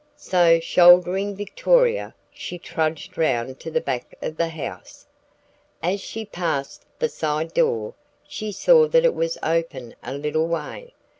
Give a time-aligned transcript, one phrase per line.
[0.17, 5.05] So shouldering Victoria, she trudged round to the back of the house.
[5.83, 7.93] As she passed the side door
[8.27, 10.95] she saw that it was open a little way.